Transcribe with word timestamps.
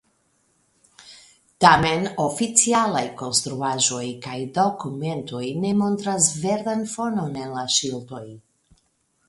Tamen 1.65 2.07
oficialaj 2.23 3.03
konstruaĵoj 3.19 4.01
kaj 4.25 4.39
dokumentoj 4.57 5.45
ne 5.67 5.75
montras 5.85 6.33
verdan 6.47 6.85
fonon 6.97 7.41
en 7.45 7.57
la 7.61 7.67
ŝildoj. 7.79 8.27